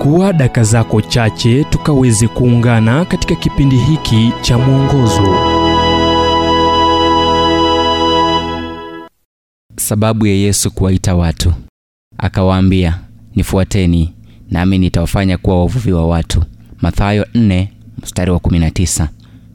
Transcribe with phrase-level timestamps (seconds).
[0.00, 5.34] chukua daka zako chache tukaweze kuungana katika kipindi hiki cha mwongozo
[9.76, 11.52] Sababu ya Yesu kuwaita watu,
[12.18, 12.98] akawaambia,
[13.34, 14.14] nifuateni
[14.50, 16.44] nami nitawafanya kuwa wavuvi wa watu.
[16.82, 17.66] Mathayo 4
[18.02, 19.08] mstari wa 19.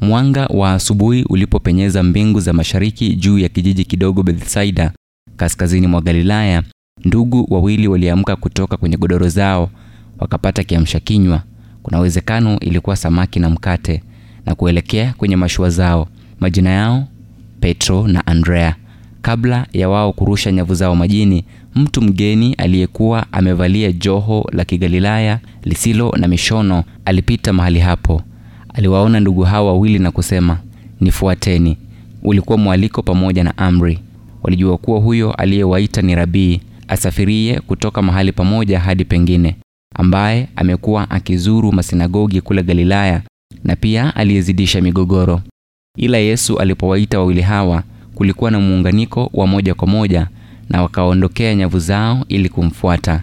[0.00, 4.92] Mwanga wa asubuhi ulipopenyeza mbingu za mashariki juu ya kijiji kidogo Bethsaida,
[5.36, 6.62] kaskazini mwa Galilaya,
[7.04, 9.70] ndugu wawili waliamka kutoka kwenye godoro zao,
[10.18, 11.42] wakapata kiamsha kinywa.
[11.82, 14.02] Kuna uwezekano ilikuwa samaki na mkate,
[14.46, 16.08] na kuelekea kwenye mashua zao.
[16.40, 17.04] Majina yao
[17.60, 18.74] Petro na Andrea.
[19.22, 21.44] Kabla ya wao kurusha nyavu zao majini,
[21.74, 28.22] mtu mgeni aliyekuwa amevalia joho la Kigalilaya lisilo na mishono alipita mahali hapo.
[28.74, 30.58] Aliwaona ndugu hao wawili na kusema,
[31.00, 31.76] nifuateni.
[32.22, 33.98] Ulikuwa mwaliko pamoja na amri.
[34.42, 39.56] Walijua kuwa huyo aliyewaita ni Rabii, asafirie kutoka mahali pamoja hadi pengine,
[39.98, 43.22] ambaye amekuwa akizuru masinagogi kule Galilaya
[43.64, 45.40] na pia aliyezidisha migogoro.
[45.96, 47.82] Ila Yesu alipowaita wawili hawa
[48.14, 50.28] kulikuwa na muunganiko wa moja kwa moja
[50.68, 53.22] na wakaondokea nyavu zao ili kumfuata.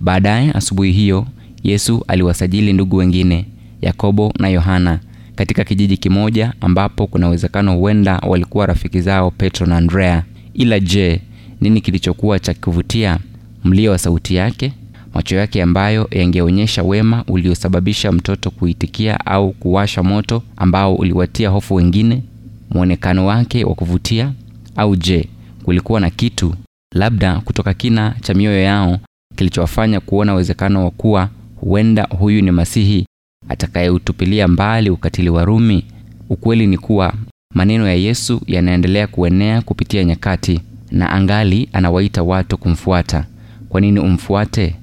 [0.00, 1.26] Baadaye asubuhi hiyo
[1.62, 3.46] Yesu aliwasajili ndugu wengine,
[3.82, 5.00] Yakobo na Yohana,
[5.34, 10.24] katika kijiji kimoja ambapo kuna uwezekano huenda walikuwa rafiki zao Petro na Andrea.
[10.54, 11.20] Ila je,
[11.60, 13.18] nini kilichokuwa cha kuvutia?
[13.64, 14.72] Mlio wa sauti yake,
[15.14, 22.22] macho yake ambayo yangeonyesha wema uliosababisha mtoto kuitikia au kuwasha moto ambao uliwatia hofu wengine,
[22.70, 24.32] mwonekano wake wa kuvutia?
[24.76, 25.28] Au je,
[25.64, 26.54] kulikuwa na kitu
[26.94, 28.98] labda kutoka kina cha mioyo yao
[29.36, 31.28] kilichowafanya kuona uwezekano wa kuwa
[31.60, 33.06] huenda huyu ni Masihi
[33.48, 35.84] atakayeutupilia mbali ukatili wa Rumi?
[36.28, 37.14] Ukweli ni kuwa
[37.54, 43.24] maneno ya Yesu yanaendelea kuenea kupitia nyakati na angali anawaita watu kumfuata.
[43.68, 44.74] Kwa nini umfuate?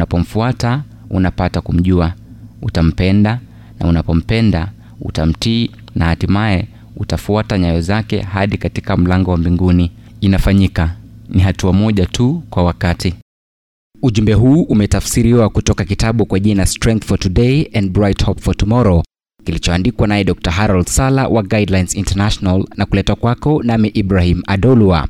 [0.00, 2.12] Unapomfuata unapata kumjua,
[2.62, 3.40] utampenda,
[3.80, 9.92] na unapompenda utamtii, na hatimaye utafuata nyayo zake hadi katika mlango wa mbinguni.
[10.20, 10.96] Inafanyika,
[11.28, 13.14] ni hatua moja tu kwa wakati.
[14.02, 19.02] Ujumbe huu umetafsiriwa kutoka kitabu kwa jina Strength for Today and Bright Hope for Tomorrow
[19.44, 20.50] kilichoandikwa naye Dr.
[20.50, 25.08] Harold Sala wa Guidelines International na kuletwa kwako nami Ibrahim Adolwa.